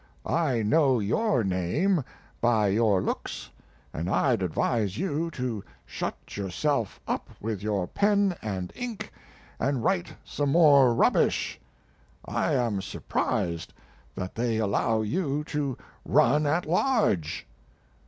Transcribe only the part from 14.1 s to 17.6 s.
that they allow you to run' at large.